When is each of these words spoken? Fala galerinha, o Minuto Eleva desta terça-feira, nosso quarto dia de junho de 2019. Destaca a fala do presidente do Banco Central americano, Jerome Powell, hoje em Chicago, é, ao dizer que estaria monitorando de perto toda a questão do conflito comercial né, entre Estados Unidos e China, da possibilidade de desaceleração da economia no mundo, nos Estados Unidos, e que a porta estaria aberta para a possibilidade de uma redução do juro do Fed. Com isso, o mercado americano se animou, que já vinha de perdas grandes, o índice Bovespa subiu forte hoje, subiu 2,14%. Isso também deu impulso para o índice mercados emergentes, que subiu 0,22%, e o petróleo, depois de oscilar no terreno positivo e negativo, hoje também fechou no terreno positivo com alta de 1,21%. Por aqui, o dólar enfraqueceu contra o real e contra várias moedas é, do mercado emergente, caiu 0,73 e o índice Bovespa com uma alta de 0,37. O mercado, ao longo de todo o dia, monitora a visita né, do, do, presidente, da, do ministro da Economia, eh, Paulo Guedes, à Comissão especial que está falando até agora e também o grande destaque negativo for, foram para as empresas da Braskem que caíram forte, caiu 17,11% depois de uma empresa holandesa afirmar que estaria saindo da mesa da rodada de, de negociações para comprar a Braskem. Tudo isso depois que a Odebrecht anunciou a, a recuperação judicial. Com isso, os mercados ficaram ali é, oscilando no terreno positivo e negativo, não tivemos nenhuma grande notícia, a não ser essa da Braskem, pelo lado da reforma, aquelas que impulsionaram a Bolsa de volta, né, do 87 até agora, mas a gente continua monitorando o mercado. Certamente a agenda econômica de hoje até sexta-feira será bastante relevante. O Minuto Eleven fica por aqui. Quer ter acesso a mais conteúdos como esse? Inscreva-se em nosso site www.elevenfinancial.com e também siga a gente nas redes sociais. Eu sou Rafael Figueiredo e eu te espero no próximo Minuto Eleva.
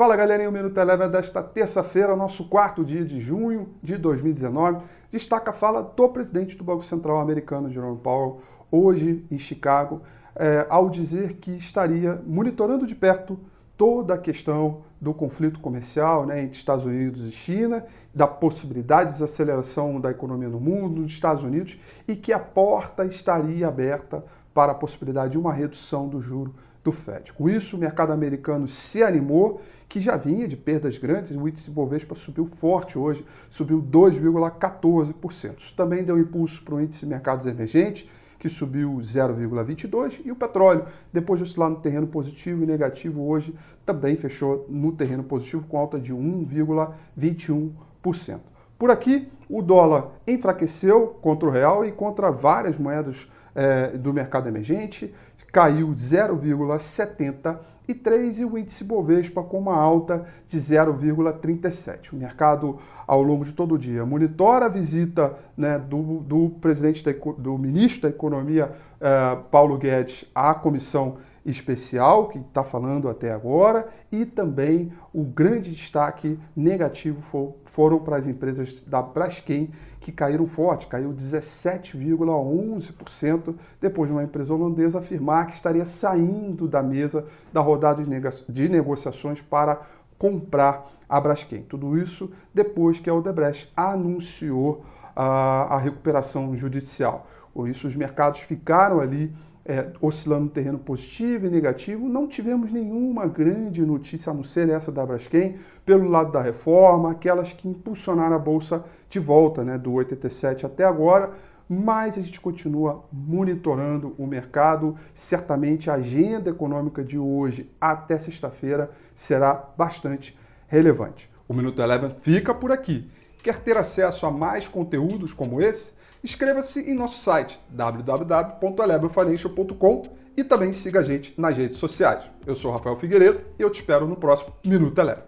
Fala 0.00 0.16
galerinha, 0.16 0.48
o 0.48 0.52
Minuto 0.52 0.78
Eleva 0.78 1.06
desta 1.06 1.42
terça-feira, 1.42 2.16
nosso 2.16 2.48
quarto 2.48 2.82
dia 2.82 3.04
de 3.04 3.20
junho 3.20 3.68
de 3.82 3.98
2019. 3.98 4.82
Destaca 5.10 5.50
a 5.50 5.52
fala 5.52 5.82
do 5.82 6.08
presidente 6.08 6.56
do 6.56 6.64
Banco 6.64 6.82
Central 6.82 7.20
americano, 7.20 7.68
Jerome 7.68 7.98
Powell, 7.98 8.40
hoje 8.70 9.26
em 9.30 9.36
Chicago, 9.36 10.00
é, 10.34 10.66
ao 10.70 10.88
dizer 10.88 11.34
que 11.34 11.50
estaria 11.50 12.18
monitorando 12.26 12.86
de 12.86 12.94
perto 12.94 13.38
toda 13.76 14.14
a 14.14 14.18
questão 14.18 14.80
do 14.98 15.12
conflito 15.12 15.60
comercial 15.60 16.24
né, 16.24 16.44
entre 16.44 16.56
Estados 16.56 16.86
Unidos 16.86 17.28
e 17.28 17.30
China, 17.30 17.84
da 18.14 18.26
possibilidade 18.26 19.10
de 19.10 19.18
desaceleração 19.18 20.00
da 20.00 20.10
economia 20.10 20.48
no 20.48 20.58
mundo, 20.58 21.02
nos 21.02 21.12
Estados 21.12 21.42
Unidos, 21.42 21.78
e 22.08 22.16
que 22.16 22.32
a 22.32 22.38
porta 22.38 23.04
estaria 23.04 23.68
aberta 23.68 24.24
para 24.54 24.72
a 24.72 24.74
possibilidade 24.74 25.32
de 25.32 25.38
uma 25.38 25.52
redução 25.52 26.08
do 26.08 26.22
juro 26.22 26.54
do 26.82 26.92
Fed. 26.92 27.32
Com 27.32 27.48
isso, 27.48 27.76
o 27.76 27.78
mercado 27.78 28.12
americano 28.12 28.66
se 28.66 29.02
animou, 29.02 29.60
que 29.90 30.00
já 30.00 30.16
vinha 30.16 30.46
de 30.46 30.56
perdas 30.56 30.96
grandes, 30.98 31.32
o 31.32 31.48
índice 31.48 31.68
Bovespa 31.68 32.14
subiu 32.14 32.46
forte 32.46 32.96
hoje, 32.96 33.26
subiu 33.50 33.82
2,14%. 33.82 35.58
Isso 35.58 35.74
também 35.74 36.04
deu 36.04 36.16
impulso 36.16 36.62
para 36.62 36.76
o 36.76 36.80
índice 36.80 37.04
mercados 37.04 37.44
emergentes, 37.44 38.08
que 38.38 38.48
subiu 38.48 38.98
0,22%, 38.98 40.20
e 40.24 40.30
o 40.30 40.36
petróleo, 40.36 40.84
depois 41.12 41.40
de 41.40 41.44
oscilar 41.44 41.68
no 41.68 41.80
terreno 41.80 42.06
positivo 42.06 42.62
e 42.62 42.66
negativo, 42.66 43.26
hoje 43.26 43.52
também 43.84 44.16
fechou 44.16 44.64
no 44.68 44.92
terreno 44.92 45.24
positivo 45.24 45.66
com 45.66 45.76
alta 45.76 45.98
de 45.98 46.14
1,21%. 46.14 48.38
Por 48.78 48.92
aqui, 48.92 49.28
o 49.50 49.60
dólar 49.60 50.12
enfraqueceu 50.26 51.08
contra 51.20 51.46
o 51.48 51.52
real 51.52 51.84
e 51.84 51.90
contra 51.90 52.30
várias 52.30 52.78
moedas 52.78 53.28
é, 53.54 53.98
do 53.98 54.14
mercado 54.14 54.48
emergente, 54.48 55.12
caiu 55.52 55.88
0,73 55.88 58.38
e 58.38 58.44
o 58.44 58.56
índice 58.56 58.84
Bovespa 58.84 59.42
com 59.42 59.58
uma 59.58 59.74
alta 59.74 60.24
de 60.46 60.56
0,37. 60.56 62.12
O 62.12 62.16
mercado, 62.16 62.78
ao 63.06 63.20
longo 63.20 63.44
de 63.44 63.52
todo 63.52 63.74
o 63.74 63.78
dia, 63.78 64.06
monitora 64.06 64.66
a 64.66 64.68
visita 64.68 65.34
né, 65.56 65.76
do, 65.78 66.20
do, 66.20 66.50
presidente, 66.60 67.04
da, 67.04 67.10
do 67.36 67.58
ministro 67.58 68.02
da 68.02 68.10
Economia, 68.10 68.70
eh, 69.00 69.38
Paulo 69.50 69.76
Guedes, 69.76 70.24
à 70.32 70.54
Comissão 70.54 71.16
especial 71.44 72.28
que 72.28 72.38
está 72.38 72.62
falando 72.62 73.08
até 73.08 73.32
agora 73.32 73.88
e 74.12 74.24
também 74.24 74.92
o 75.12 75.24
grande 75.24 75.70
destaque 75.70 76.38
negativo 76.54 77.20
for, 77.22 77.54
foram 77.64 77.98
para 77.98 78.16
as 78.16 78.26
empresas 78.26 78.80
da 78.82 79.00
Braskem 79.00 79.39
que 79.40 79.70
caíram 80.12 80.46
forte, 80.46 80.86
caiu 80.86 81.12
17,11% 81.12 83.54
depois 83.80 84.08
de 84.08 84.14
uma 84.14 84.22
empresa 84.24 84.54
holandesa 84.54 84.98
afirmar 84.98 85.46
que 85.46 85.54
estaria 85.54 85.84
saindo 85.84 86.68
da 86.68 86.82
mesa 86.82 87.24
da 87.52 87.60
rodada 87.60 88.02
de, 88.02 88.10
de 88.48 88.68
negociações 88.68 89.40
para 89.40 89.80
comprar 90.18 90.90
a 91.08 91.20
Braskem. 91.20 91.62
Tudo 91.62 91.96
isso 91.98 92.30
depois 92.52 92.98
que 92.98 93.08
a 93.08 93.14
Odebrecht 93.14 93.72
anunciou 93.76 94.84
a, 95.16 95.74
a 95.74 95.78
recuperação 95.78 96.54
judicial. 96.56 97.26
Com 97.52 97.66
isso, 97.66 97.86
os 97.86 97.96
mercados 97.96 98.40
ficaram 98.40 99.00
ali 99.00 99.32
é, 99.64 99.88
oscilando 100.00 100.44
no 100.44 100.50
terreno 100.50 100.78
positivo 100.78 101.46
e 101.46 101.50
negativo, 101.50 102.08
não 102.08 102.26
tivemos 102.26 102.70
nenhuma 102.70 103.26
grande 103.26 103.84
notícia, 103.84 104.30
a 104.30 104.34
não 104.34 104.42
ser 104.42 104.68
essa 104.68 104.90
da 104.90 105.04
Braskem, 105.04 105.56
pelo 105.84 106.08
lado 106.08 106.32
da 106.32 106.40
reforma, 106.40 107.10
aquelas 107.10 107.52
que 107.52 107.68
impulsionaram 107.68 108.36
a 108.36 108.38
Bolsa 108.38 108.84
de 109.08 109.18
volta, 109.18 109.62
né, 109.62 109.76
do 109.76 109.92
87 109.92 110.66
até 110.66 110.84
agora, 110.84 111.32
mas 111.68 112.18
a 112.18 112.20
gente 112.20 112.40
continua 112.40 113.04
monitorando 113.12 114.12
o 114.18 114.26
mercado. 114.26 114.96
Certamente 115.14 115.88
a 115.88 115.94
agenda 115.94 116.50
econômica 116.50 117.04
de 117.04 117.16
hoje 117.16 117.70
até 117.80 118.18
sexta-feira 118.18 118.90
será 119.14 119.54
bastante 119.78 120.36
relevante. 120.66 121.30
O 121.46 121.54
Minuto 121.54 121.80
Eleven 121.80 122.14
fica 122.22 122.52
por 122.52 122.72
aqui. 122.72 123.08
Quer 123.40 123.58
ter 123.58 123.76
acesso 123.76 124.26
a 124.26 124.32
mais 124.32 124.66
conteúdos 124.66 125.32
como 125.32 125.60
esse? 125.60 125.92
Inscreva-se 126.22 126.80
em 126.80 126.94
nosso 126.94 127.16
site 127.18 127.58
www.elevenfinancial.com 127.70 130.02
e 130.36 130.44
também 130.44 130.72
siga 130.72 131.00
a 131.00 131.02
gente 131.02 131.34
nas 131.38 131.56
redes 131.56 131.78
sociais. 131.78 132.22
Eu 132.46 132.54
sou 132.54 132.70
Rafael 132.70 132.94
Figueiredo 132.96 133.40
e 133.58 133.62
eu 133.62 133.70
te 133.70 133.80
espero 133.80 134.06
no 134.06 134.14
próximo 134.16 134.54
Minuto 134.64 134.96
Eleva. 134.98 135.26